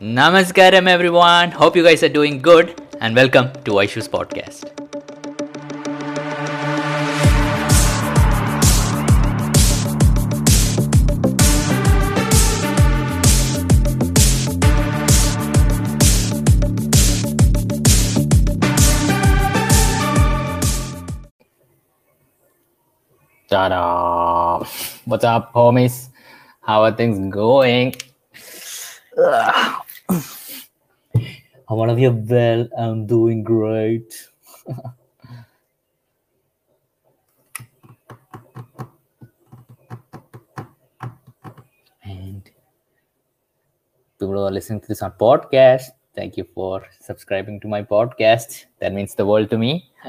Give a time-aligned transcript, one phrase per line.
[0.00, 1.50] Namaskaram, everyone.
[1.50, 4.64] Hope you guys are doing good, and welcome to Aishu's podcast.
[23.50, 24.64] Ta-da!
[25.04, 26.08] What's up, homies?
[26.62, 27.96] How are things going?
[29.18, 29.82] Ugh.
[30.10, 32.68] I want to be well.
[32.76, 34.12] I'm doing great.
[42.02, 42.42] and
[44.18, 48.64] people who are listening to this on podcast, thank you for subscribing to my podcast.
[48.80, 49.88] That means the world to me.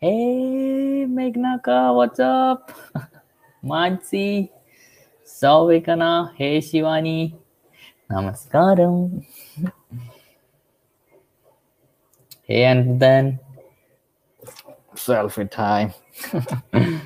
[0.00, 2.72] hey, Megnaka, what's up?
[3.64, 4.50] Mansi,
[5.38, 7.32] Savikana, hey, Shivani.
[8.10, 9.24] Namaskaram.
[12.42, 13.38] hey, and then
[14.96, 15.94] selfie time.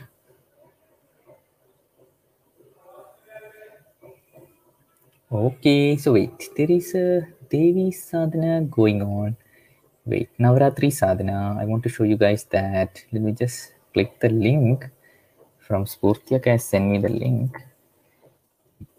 [5.32, 9.36] okay, so wait, there is a Devi sadhana going on.
[10.06, 11.56] Wait, Navratri sadhana.
[11.60, 13.04] I want to show you guys that.
[13.12, 14.88] Let me just click the link
[15.58, 17.56] from Spurtyak has sent me the link.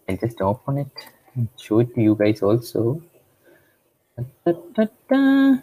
[0.08, 0.88] I'll just open it
[1.36, 3.02] and show it to you guys also.
[4.16, 5.58] Da-da-da-da.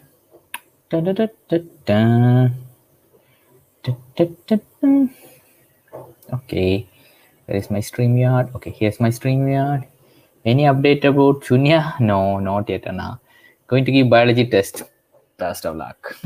[0.89, 2.49] Da-da-da-da-da.
[3.83, 5.07] Da-da-da-da.
[6.33, 6.87] Okay,
[7.45, 8.53] where is my StreamYard?
[8.55, 9.87] Okay, here's my StreamYard.
[10.45, 11.99] Any update about Shunya?
[11.99, 13.19] No, not yet, Anna.
[13.67, 14.83] Going to give biology test.
[15.37, 16.17] Best of luck.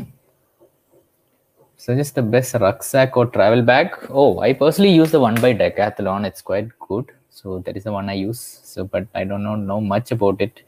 [1.77, 3.95] Suggest the best rucksack or travel bag.
[4.09, 6.25] Oh, I personally use the one by Decathlon.
[6.25, 7.11] It's quite good.
[7.37, 8.39] So that is the one I use.
[8.63, 10.63] So, but I don't know, know much about it.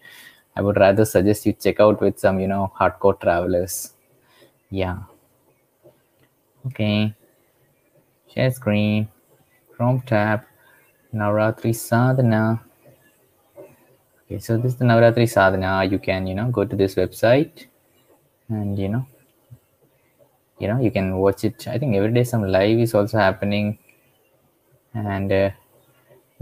[0.56, 3.94] I would rather suggest you check out with some, you know, hardcore travelers.
[4.70, 5.00] Yeah.
[6.68, 7.16] Okay.
[8.32, 9.10] Share screen.
[9.72, 10.42] Chrome tab.
[11.12, 12.62] Navratri Sadhana.
[14.26, 15.86] Okay, so this is the Navratri Sadhana.
[15.86, 17.66] You can, you know, go to this website
[18.48, 19.08] and, you know,
[20.60, 21.68] you know, you can watch it.
[21.68, 23.80] I think every day some live is also happening.
[24.94, 25.50] And uh,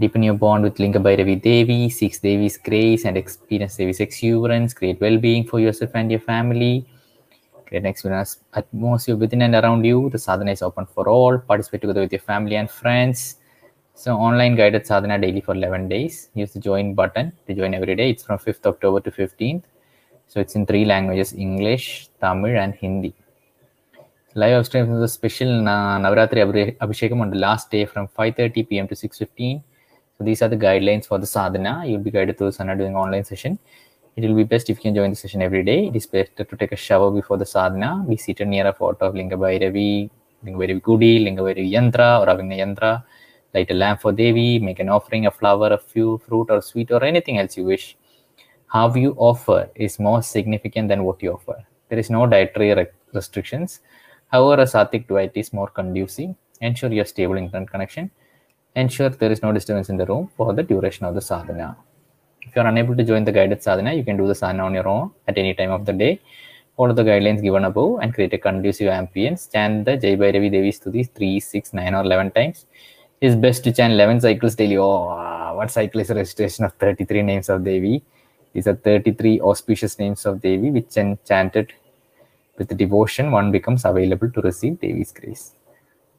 [0.00, 5.00] deepen your bond with Linga Bhairavi Devi, seeks Devi's grace and experience Devi's exuberance, create
[5.00, 6.86] well-being for yourself and your family.
[7.66, 10.08] Create an experience atmosphere within and around you.
[10.10, 11.38] The sadhana is open for all.
[11.38, 13.36] Participate together with your family and friends.
[13.94, 16.30] So online guided sadhana daily for 11 days.
[16.34, 18.10] Use the join button to join every day.
[18.10, 19.64] It's from 5th October to 15th.
[20.28, 23.14] So it's in three languages, English, Tamil and Hindi.
[24.34, 28.68] Live stream is a special Na- Navratri Abhi- Abhishekam on the last day from 5.30
[28.68, 28.86] p.m.
[28.86, 29.62] to 6.15.
[30.18, 31.84] So these are the guidelines for the sadhana.
[31.86, 33.56] You'll be guided through sadhana during online session.
[34.16, 35.86] It will be best if you can join the session every day.
[35.86, 38.04] It is better to take a shower before the sadhana.
[38.08, 40.10] Be seated near a photo of Linga Bhairavi,
[40.42, 43.04] Linga Bhairavi Gudi, Linga Bhairavi Yantra or Avigna Yantra.
[43.54, 46.90] Light a lamp for Devi, make an offering, a flower, a few fruit or sweet
[46.90, 47.96] or anything else you wish.
[48.66, 51.64] How you offer is more significant than what you offer.
[51.90, 53.82] There is no dietary re- restrictions.
[54.32, 56.34] However, a sattvic diet is more conducive.
[56.60, 58.10] Ensure your stable internet connection.
[58.80, 61.76] Ensure there is no disturbance in the room for the duration of the sadhana.
[62.42, 64.74] If you are unable to join the guided sadhana, you can do the sadhana on
[64.74, 66.20] your own at any time of the day.
[66.76, 69.50] Follow the guidelines given above and create a conducive ambience.
[69.50, 72.66] Chant the Jai Bhairavi Devi Stuti 3, 6, 9 or 11 times.
[73.20, 74.76] It's best to chant 11 cycles daily.
[74.76, 78.00] Oh, what cycle is a registration of 33 names of Devi?
[78.52, 81.72] These are 33 auspicious names of Devi which when chanted
[82.56, 85.54] with devotion, one becomes available to receive Devi's grace.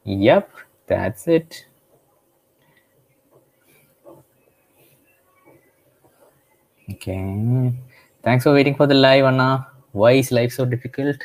[0.04, 0.50] Yep,
[0.86, 1.64] that's it.
[6.92, 7.72] Okay.
[8.22, 9.66] Thanks for waiting for the live, Anna.
[9.92, 11.16] Why is life so difficult?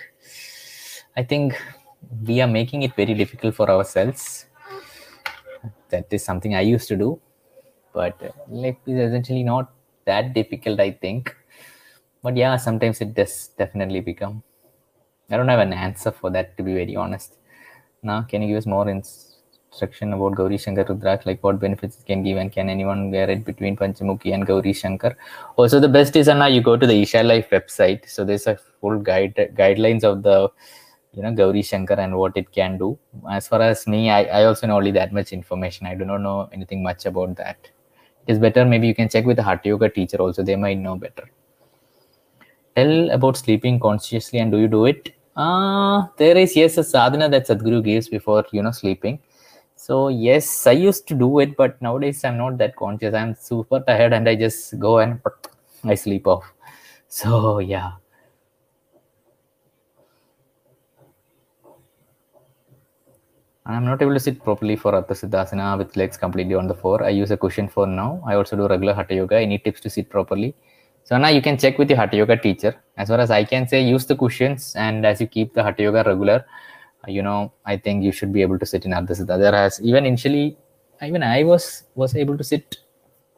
[1.18, 1.56] I think
[2.26, 4.46] we are making it very difficult for ourselves.
[5.90, 7.20] That is something I used to do.
[7.94, 9.72] But uh, life is essentially not
[10.06, 11.36] that difficult, I think.
[12.24, 14.44] But yeah, sometimes it does definitely become.
[15.30, 17.36] I don't have an answer for that, to be very honest.
[18.04, 18.89] Now, can you give us more
[19.75, 23.30] instruction about Gauri Shankar Rudraksh, like what benefits it can give, and can anyone wear
[23.30, 25.18] it between Panchamukhi and Gauri Shankar?
[25.57, 28.07] Also, the best is Anna, you go to the Isha Life website.
[28.07, 30.50] So there's a full guide guidelines of the
[31.13, 32.98] you know Gauri Shankar and what it can do.
[33.30, 35.88] As far as me, I, I also know only that much information.
[35.88, 37.57] I do not know anything much about that.
[38.27, 40.42] It is better maybe you can check with the Hatha Yoga teacher also.
[40.44, 41.30] They might know better.
[42.75, 45.13] Tell about sleeping consciously and do you do it?
[45.36, 49.19] Uh, there is yes a sadhana that Sadhguru gives before you know sleeping.
[49.86, 53.14] So yes, I used to do it, but nowadays I'm not that conscious.
[53.14, 55.22] I'm super tired and I just go and
[55.84, 56.46] I sleep off.
[57.08, 57.92] So yeah.
[63.68, 67.04] I'm not able to sit properly for Ardha Siddhasana with legs completely on the floor.
[67.04, 68.24] I use a cushion for now.
[68.26, 69.38] I also do regular Hatha Yoga.
[69.38, 70.56] Any tips to sit properly?
[71.04, 72.76] So now you can check with your Hatha Yoga teacher.
[72.98, 75.84] As far as I can say, use the cushions and as you keep the Hatha
[75.84, 76.44] Yoga regular,
[77.07, 79.40] you know, I think you should be able to sit in Ardha Siddha.
[79.40, 80.57] There has even initially,
[81.02, 82.78] even I was was able to sit.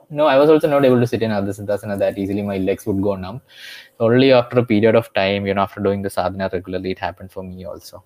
[0.09, 2.41] No, I was also not able to sit in Ardha Siddhasana that easily.
[2.41, 3.41] My legs would go numb.
[3.99, 7.31] Only after a period of time, you know, after doing the sadhana regularly, it happened
[7.31, 8.03] for me also.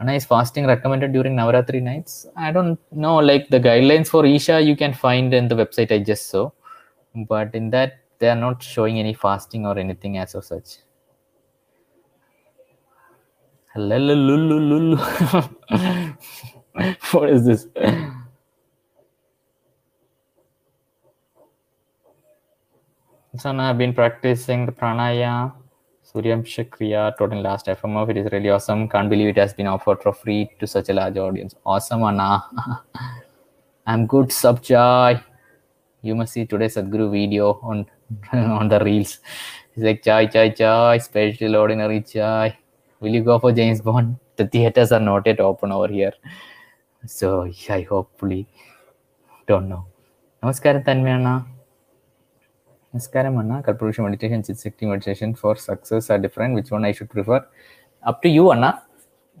[0.00, 2.26] And is fasting recommended during Navaratri nights?
[2.36, 3.16] I don't know.
[3.16, 6.50] Like the guidelines for Isha, you can find in the website I just saw,
[7.14, 10.78] but in that they are not showing any fasting or anything as of such.
[17.10, 17.66] what is this?
[23.36, 25.52] So now I've been practicing the pranaya,
[26.06, 28.10] Suryamsha Kriya, taught in last FMF.
[28.10, 28.88] It is really awesome.
[28.88, 31.56] Can't believe it has been offered for free to such a large audience.
[31.66, 32.44] Awesome, Anna.
[33.88, 35.20] I'm good, Subjay.
[36.02, 37.86] You must see today's Sadhguru video on
[38.32, 39.18] on the reels.
[39.74, 42.56] It's like chai, chai, chai, special ordinary chai.
[43.00, 44.16] Will you go for James Bond?
[44.36, 46.12] The theaters are not yet open over here.
[47.06, 48.48] So I hopefully
[49.46, 49.86] don't know.
[50.42, 51.46] Namaskaram, Tanmyana.
[52.94, 53.62] Namaskaram, Anna.
[53.62, 56.54] Kalpavriksha meditation, Chitt meditation for success are different.
[56.54, 57.46] Which one I should prefer?
[58.04, 58.82] Up to you, Anna.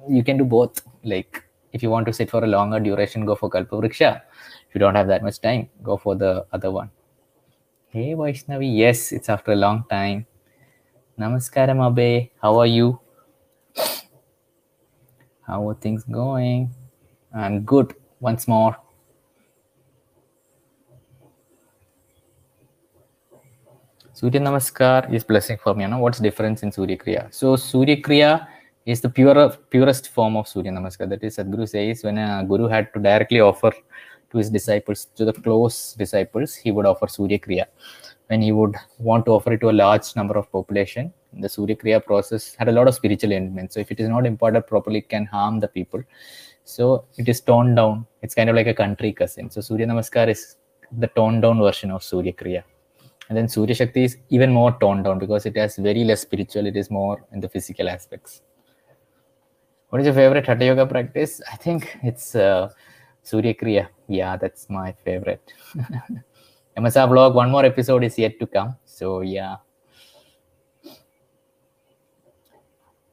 [0.08, 0.82] You can do both.
[1.02, 1.42] Like,
[1.72, 4.22] if you want to sit for a longer duration, go for Kalpavriksha.
[4.68, 6.90] If you don't have that much time, go for the other one.
[7.88, 8.76] Hey, Vaishnavi.
[8.76, 10.26] Yes, it's after a long time.
[11.18, 12.30] Namaskaram, Abe.
[12.42, 13.00] How are you?
[15.46, 16.70] How are things going?
[17.34, 17.94] I'm good.
[18.20, 18.76] Once more.
[24.14, 25.82] Surya Namaskar is blessing for me.
[25.82, 27.34] You know what's difference in Surya Kriya?
[27.34, 28.46] So Surya Kriya
[28.86, 31.08] is the pure, purest form of Surya Namaskar.
[31.08, 33.72] That is, Sadhguru says when a guru had to directly offer
[34.30, 37.66] to his disciples, to the close disciples, he would offer Surya Kriya.
[38.28, 41.76] When he would want to offer it to a large number of population, the Surya
[41.76, 43.74] Kriya process had a lot of spiritual elements.
[43.74, 46.02] So if it is not imparted properly, it can harm the people.
[46.64, 48.06] So it is toned down.
[48.22, 49.50] It's kind of like a country cousin.
[49.50, 50.56] So Surya Namaskar is
[50.92, 52.62] the toned down version of Surya Kriya.
[53.28, 56.66] And then Surya Shakti is even more toned down because it has very less spiritual.
[56.66, 58.42] It is more in the physical aspects.
[59.88, 61.40] What is your favorite Hatha Yoga practice?
[61.50, 62.70] I think it's uh,
[63.22, 63.88] Surya Kriya.
[64.08, 65.52] Yeah, that's my favorite.
[66.76, 68.76] MSR vlog, one more episode is yet to come.
[68.84, 69.56] So yeah.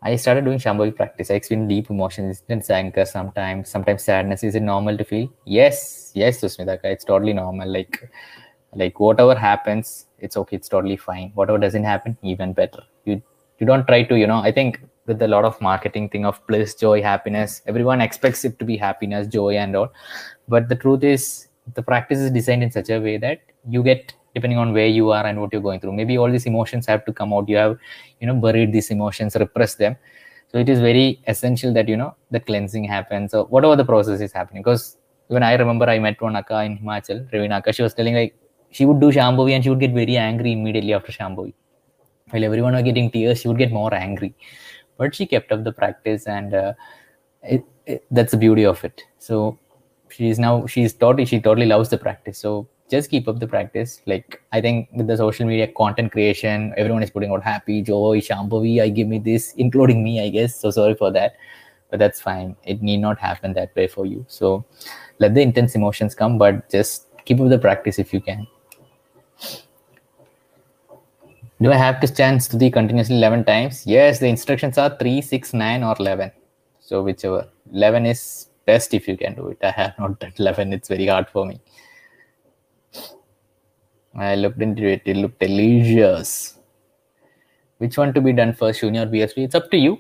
[0.04, 1.30] I started doing Shambhavi practice.
[1.30, 4.44] I experience deep emotions, instant anger sometimes, sometimes sadness.
[4.44, 5.32] Is it normal to feel?
[5.46, 6.86] Yes, yes, Susmitaka.
[6.86, 7.70] It's totally normal.
[7.72, 8.10] Like,
[8.76, 10.56] like whatever happens, it's okay.
[10.56, 11.32] It's totally fine.
[11.36, 12.82] Whatever doesn't happen, even better.
[13.06, 13.22] You
[13.60, 14.40] you don't try to, you know.
[14.40, 18.58] I think with a lot of marketing thing of bliss, joy, happiness, everyone expects it
[18.58, 19.90] to be happiness, joy, and all.
[20.48, 24.14] But the truth is, the practice is designed in such a way that you get
[24.36, 25.94] depending on where you are and what you're going through.
[25.94, 27.50] Maybe all these emotions have to come out.
[27.50, 27.78] You have
[28.20, 29.96] you know buried these emotions repress them.
[30.52, 33.32] So it is very essential that you know the cleansing happens.
[33.32, 34.98] So whatever the process is happening because
[35.36, 38.34] when i remember i met one akka in himachal Ravina she was telling like
[38.78, 41.54] she would do shambhavi and she would get very angry immediately after shambhavi
[42.32, 44.34] while everyone was getting tears she would get more angry.
[44.98, 46.74] But she kept up the practice and uh,
[47.44, 49.04] it, it, that's the beauty of it.
[49.18, 49.58] So
[50.10, 52.38] she's now she's totally she totally loves the practice.
[52.38, 54.02] So just keep up the practice.
[54.06, 58.20] Like i think with the social media content creation everyone is putting out happy joy
[58.28, 60.56] shambhavi i give me this including me i guess.
[60.56, 61.38] So sorry for that.
[61.90, 62.56] But that's fine.
[62.64, 64.26] It need not happen that way for you.
[64.30, 64.64] So
[65.20, 68.48] let the intense emotions come but just keep up the practice if you can.
[71.64, 73.86] Do i have to stand stuti continuously 11 times?
[73.96, 76.32] Yes the instructions are 3 6 9 or 11
[76.80, 77.44] so whichever.
[77.74, 79.60] 11 is best if you can do it.
[79.70, 81.60] I have not done 11 it's very hard for me
[84.16, 85.02] I looked into it.
[85.06, 86.58] It looked delicious.
[87.78, 89.46] Which one to be done first, Shunya or BSP?
[89.46, 90.00] It's up to you.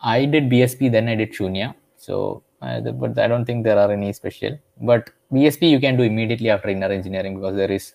[0.00, 1.74] I did BSP, then I did Shunya.
[1.96, 4.58] So, uh, but I don't think there are any special.
[4.80, 7.94] But BSP you can do immediately after inner engineering because there is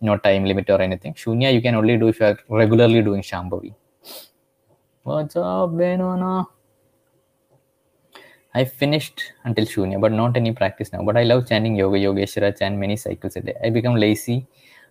[0.00, 1.14] no time limit or anything.
[1.14, 3.74] Shunya you can only do if you are regularly doing Shambhavi.
[5.02, 6.46] What's up, Benona?
[8.54, 11.02] I finished until Shunya, but not any practice now.
[11.02, 13.54] But I love chanting Yoga Yogeshwara, chant many cycles a day.
[13.62, 14.46] I become lazy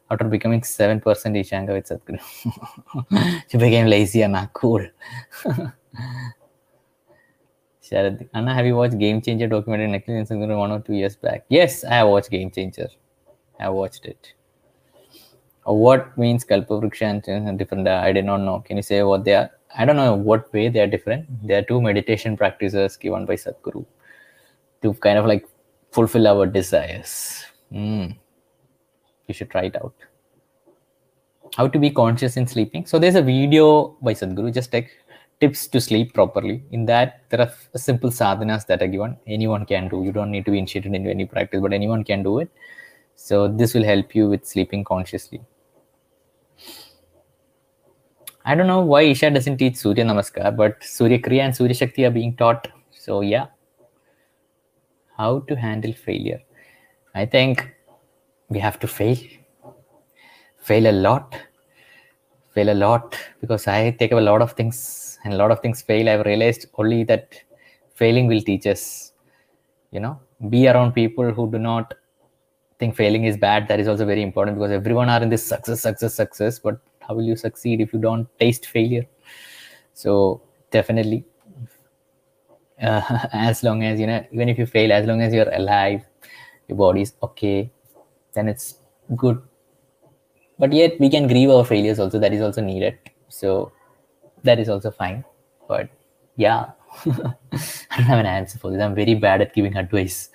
[0.10, 3.44] after becoming 7% Ishanga with Sadhguru.
[3.50, 4.86] she became lazy and not cool.
[7.84, 11.46] Sharad, Anna, have you watched Game Changer documentary Netflix Instagram one or two years back?
[11.50, 12.88] Yes, I have watched Game Changer.
[13.60, 14.34] I watched it.
[15.68, 17.88] Uh, What means Kalpavriksha and different?
[17.88, 18.60] uh, I did not know.
[18.62, 19.50] Can you say what they are?
[19.76, 21.28] I don't know what way they are different.
[21.48, 23.86] There are two meditation practices given by Sadhguru
[24.82, 25.48] to kind of like
[25.92, 27.44] fulfill our desires.
[27.72, 28.18] Mm.
[29.28, 29.94] You should try it out.
[31.56, 32.86] How to be conscious in sleeping.
[32.86, 34.92] So there's a video by Sadhguru, just like
[35.40, 36.64] tips to sleep properly.
[36.72, 39.18] In that, there are simple sadhanas that are given.
[39.28, 40.04] Anyone can do.
[40.04, 42.50] You don't need to be initiated into any practice, but anyone can do it.
[43.16, 45.42] So this will help you with sleeping consciously.
[48.46, 52.06] I don't know why Isha doesn't teach Surya Namaskar, but Surya Kriya and Surya Shakti
[52.06, 52.68] are being taught.
[52.92, 53.48] So yeah.
[55.18, 56.42] How to handle failure.
[57.14, 57.70] I think
[58.48, 59.18] we have to fail.
[60.60, 61.36] Fail a lot.
[62.54, 65.60] Fail a lot because I take up a lot of things and a lot of
[65.60, 66.10] things fail.
[66.10, 67.36] I've realized only that
[67.96, 69.14] failing will teach us.
[69.92, 70.20] You know,
[70.50, 71.94] be around people who do not
[72.80, 73.68] think failing is bad.
[73.68, 76.60] That is also very important because everyone are in this success, success, success.
[76.60, 79.06] But how will you succeed if you don't taste failure?
[79.94, 81.26] So definitely
[82.82, 86.02] uh, as long as you know even if you fail as long as you're alive
[86.68, 87.72] your body is okay
[88.34, 88.76] then it's
[89.16, 89.42] good.
[90.60, 92.20] But yet we can grieve our failures also.
[92.20, 92.98] That is also needed.
[93.30, 93.72] So
[94.44, 95.24] that is also fine.
[95.68, 95.90] But
[96.36, 96.72] yeah
[97.06, 98.82] i don't have an answer for this.
[98.82, 100.30] I'm very bad at giving advice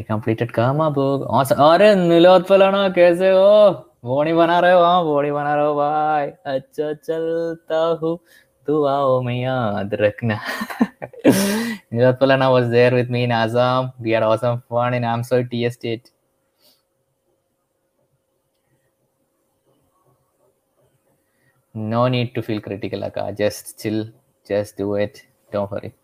[0.00, 1.26] Completed Karma book.
[1.28, 1.58] Awesome.
[1.60, 3.72] अरे नीलोद फलाना कैसे हो
[4.04, 8.18] body बना रहे हो हाँ body बना रहे हो भाई अच्छा चलता हूँ
[8.66, 10.40] दुआओं में याद रखना
[11.26, 13.92] नीलोद फलाना was there with me in Assam.
[14.00, 16.10] We had awesome fun in Amsoy tea estate.
[21.74, 23.32] No need to feel critical, Akka.
[23.36, 24.06] Just chill.
[24.46, 25.22] Just do it.
[25.52, 25.94] Don't worry.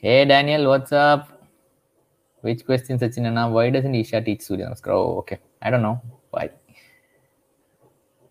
[0.00, 1.28] Hey Daniel, what's up?
[2.42, 3.48] Which question, Sachin Anna?
[3.48, 4.88] Why doesn't Isha teach Surya Namaskar?
[4.88, 5.38] Oh, okay.
[5.62, 6.02] I don't know.
[6.30, 6.50] Why?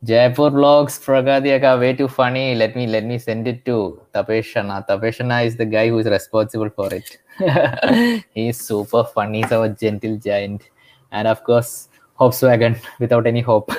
[0.04, 2.54] Jaipur vlogs, Pragadiyaka, way too funny.
[2.54, 4.86] Let me let me send it to Tapeshana.
[4.88, 7.18] Tapeshana is the guy who is responsible for it.
[8.36, 9.42] He's super funny.
[9.42, 10.70] He's our gentle giant.
[11.12, 11.90] And of course,
[12.20, 13.72] Hopswagon without any hope.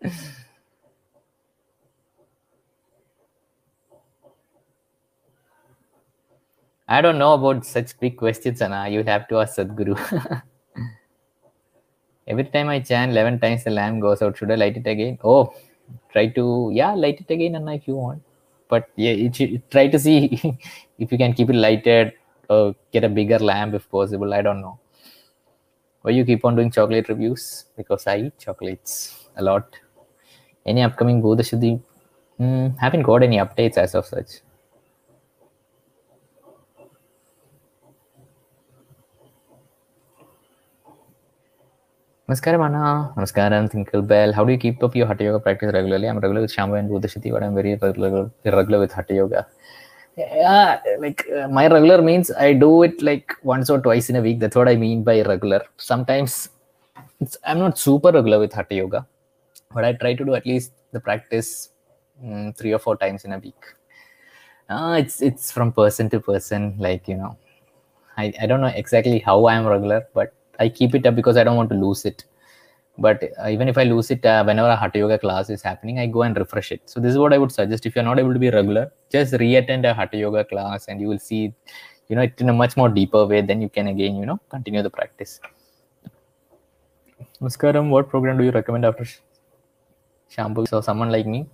[6.90, 8.88] I don't know about such big questions, Anna.
[8.88, 9.96] You'll have to ask Sadhguru.
[12.26, 14.36] Every time I chant 11 times, the lamp goes out.
[14.36, 15.16] Should I light it again?
[15.22, 15.54] Oh,
[16.12, 18.22] try to, yeah, light it again, Anna, if you want.
[18.68, 20.58] But yeah, it, try to see
[20.98, 22.12] if you can keep it lighted
[22.48, 24.34] or get a bigger lamp if possible.
[24.34, 24.80] I don't know.
[26.02, 27.66] Why you keep on doing chocolate reviews?
[27.76, 29.76] Because I eat chocolates a lot.
[30.66, 31.80] Any upcoming Bhuta Shuddhi?
[32.38, 34.40] Hmm, haven't got any updates as of such.
[42.30, 43.12] Namaskaram, Anna.
[43.16, 44.32] Namaskaram, Tinkle Bell.
[44.32, 46.08] How do you keep up your Hatha Yoga practice regularly?
[46.08, 49.48] I'm regular with Shamba and Bhuta Shuddhi, but I'm very regular, irregular with Hatha Yoga.
[50.16, 54.20] Yeah, like uh, my regular means I do it like once or twice in a
[54.20, 54.38] week.
[54.38, 55.64] That's what I mean by regular.
[55.76, 56.50] Sometimes
[57.20, 59.06] it's, I'm not super regular with Hatha Yoga,
[59.74, 61.70] but I try to do at least the practice
[62.24, 63.60] mm, three or four times in a week.
[64.68, 66.76] Uh, it's it's from person to person.
[66.78, 67.36] Like you know,
[68.16, 71.44] I, I don't know exactly how I'm regular, but I keep it up because I
[71.44, 72.24] don't want to lose it.
[72.98, 75.98] But uh, even if I lose it, uh, whenever a Hatha Yoga class is happening,
[75.98, 76.82] I go and refresh it.
[76.84, 77.86] So this is what I would suggest.
[77.86, 81.08] If you're not able to be regular, just re-attend a Hatha Yoga class, and you
[81.08, 81.54] will see,
[82.08, 83.40] you know, it in a much more deeper way.
[83.40, 85.40] Then you can again, you know, continue the practice.
[87.40, 89.20] Namaskaram, what program do you recommend after sh-
[90.28, 90.66] shampoo?
[90.66, 91.46] So someone like me,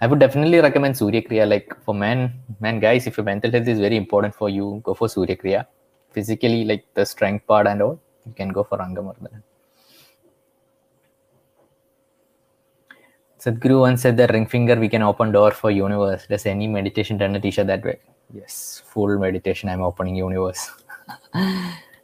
[0.00, 1.46] I would definitely recommend Surya Kriya.
[1.46, 4.94] Like for men, man, guys, if your mental health is very important for you, go
[4.94, 5.66] for Surya Kriya.
[6.12, 9.42] Physically, like the strength part and all, you can go for Angamardana.
[13.40, 16.26] Sadhguru once said that ring finger we can open door for universe.
[16.26, 17.98] Does any meditation done at Isha that way?
[18.34, 19.70] Yes, full meditation.
[19.70, 20.70] I'm opening universe.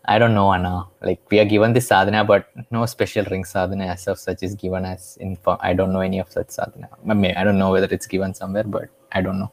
[0.08, 0.87] I don't know, Anna.
[1.02, 4.54] Like we are given this sadhana, but no special ring sadhana as of such is
[4.54, 5.37] given as in.
[5.61, 6.88] I don't know any of such sadhana.
[7.08, 9.52] I, mean, I don't know whether it's given somewhere, but I don't know.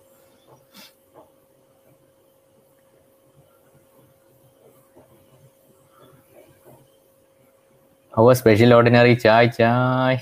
[8.16, 10.22] How a special ordinary chai chai.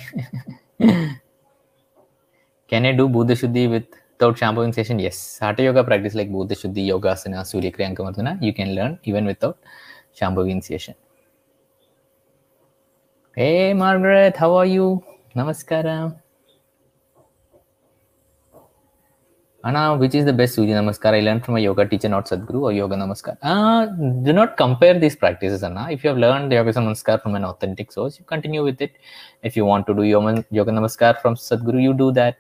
[2.70, 4.98] Can I do Buddha Shuddhi without shampooing session?
[4.98, 5.38] Yes.
[5.40, 9.58] Hatha Yoga practice like Buddha Shuddhi, Yogasana, Surya Kriya, Ankamardana, you can learn even without
[10.14, 10.96] shampooing session.
[13.36, 15.04] Hey Margaret, how are you?
[15.36, 16.16] Namaskaram.
[19.64, 21.14] Anna, which is the best Surya Namaskar?
[21.14, 23.38] I learned from a yoga teacher, not Sadhguru or Yoga Namaskar.
[23.44, 23.86] Uh,
[24.24, 25.92] do not compare these practices, Anna.
[25.92, 28.94] If you have learned Yoga Namaskar from an authentic source, you continue with it.
[29.44, 32.38] If you want to do Yoga Namaskar from Sadhguru, you do that.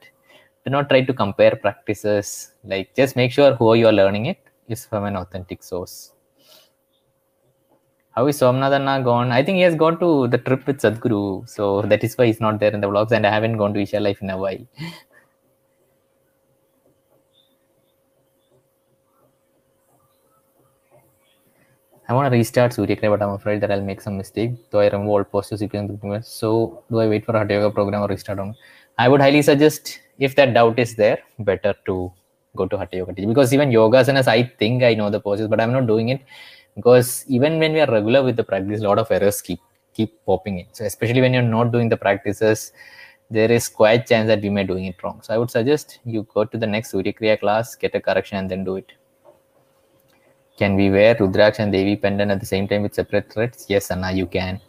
[0.65, 2.53] Do not try to compare practices.
[2.63, 6.13] Like, just make sure who you are learning it is from an authentic source.
[8.15, 9.31] How is Somnath Anna gone?
[9.31, 11.47] I think he has gone to the trip with Sadhguru.
[11.47, 13.11] So that is why he's not there in the vlogs.
[13.11, 14.65] And I haven't gone to Isha Life in a while.
[22.11, 24.51] I want to restart Surya Kriya, but I'm afraid that I'll make some mistake.
[24.69, 28.01] Though I remove all posters, you can So do I wait for Hatha Yoga program
[28.01, 28.53] or restart on?
[28.97, 32.11] I would highly suggest if that doubt is there, better to
[32.57, 35.71] go to Hatha Yoga because even yogasanas, I think I know the poses, but I'm
[35.71, 36.21] not doing it
[36.75, 39.61] because even when we are regular with the practice, a lot of errors keep
[39.93, 40.65] keep popping in.
[40.73, 42.73] So especially when you're not doing the practices,
[43.29, 45.21] there is quite chance that we may doing it wrong.
[45.21, 48.37] So I would suggest you go to the next Surya Kriya class, get a correction,
[48.37, 48.91] and then do it.
[50.61, 53.65] Can we wear Rudraksh and Devi pendant at the same time with separate threads?
[53.67, 54.61] Yes, Anna, you can.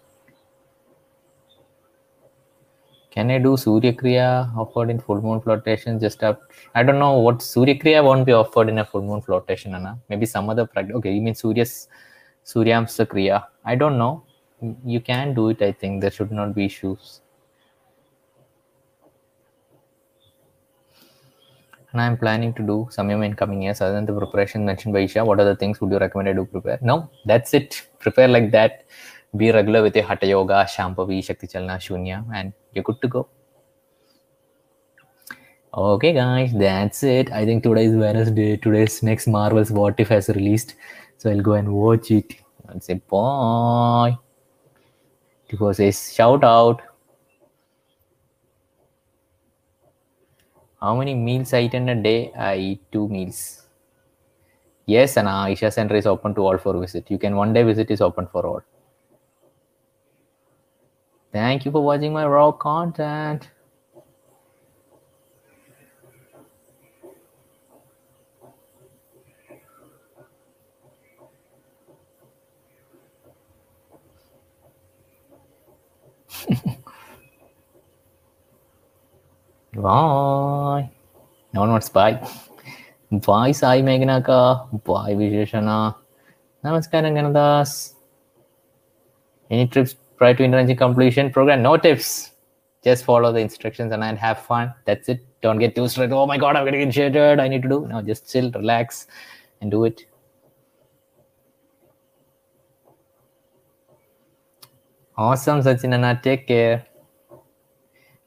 [3.11, 6.49] Can I do Surya Kriya offered in full moon flotation just after?
[6.75, 9.99] I don't know what Surya Kriya won't be offered in a full moon flotation, Anna.
[10.08, 10.96] Maybe some other practice.
[10.96, 11.88] Okay, you mean Surya's
[12.46, 13.44] Suryamsa Kriya.
[13.62, 14.25] I don't know.
[14.87, 16.00] You can do it, I think.
[16.00, 17.20] There should not be issues.
[21.92, 23.80] And I'm planning to do Samyama in coming years.
[23.80, 26.44] Other than the preparation mentioned by Isha, what other things would you recommend I do
[26.44, 26.78] prepare?
[26.80, 27.87] No, that's it.
[27.99, 28.84] Prepare like that.
[29.37, 33.28] Be regular with your Hatha Yoga, Shambhavi, Shakti Chalana, Shunya, and you're good to go.
[35.75, 37.32] Okay, guys, that's it.
[37.32, 38.58] I think today is Wednesday.
[38.58, 40.75] Today's next Marvel's What If has released.
[41.16, 42.34] So I'll go and watch it
[42.68, 44.18] and say bye.
[45.49, 46.82] Because a shout out
[50.82, 52.30] How many meals I eat in a day?
[52.34, 53.66] I eat two meals.
[54.86, 57.10] Yes, and Isha Center is open to all for visit.
[57.10, 58.62] You can one day visit is open for all.
[61.32, 63.50] Thank you for watching my raw content.
[79.82, 80.88] Bye.
[81.52, 82.14] No one wants bye.
[83.10, 84.84] Bye, Sai Meghanaka.
[84.84, 85.97] Bye, Visheshana.
[86.64, 87.95] Namaskaram, Ganadas.
[89.50, 91.62] Any trips prior to intervention completion program?
[91.62, 92.30] No tips.
[92.84, 94.73] Just follow the instructions and have fun.
[94.84, 95.26] That's it.
[95.42, 96.12] Don't get too stressed.
[96.12, 97.40] Oh my god, I'm getting initiated.
[97.40, 97.86] I need to do.
[97.88, 99.08] No, just chill, relax,
[99.60, 100.06] and do it.
[105.16, 106.23] Awesome, Sachinana.
[106.23, 106.86] Take care.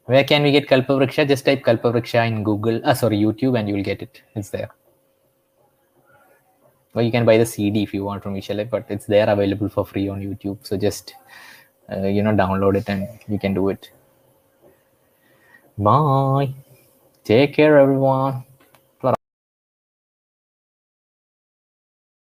[0.06, 1.26] Where can we get Kalpavriksha?
[1.26, 4.22] Just type Kalpavriksha in Google, uh, sorry, YouTube, and you will get it.
[4.34, 4.70] It's there.
[6.94, 9.68] Or you can buy the CD if you want from Isha but it's there available
[9.68, 10.64] for free on YouTube.
[10.66, 11.14] So just,
[11.92, 13.90] uh, you know, download it and you can do it.
[15.76, 16.54] Bye.
[17.24, 18.44] Take care, everyone.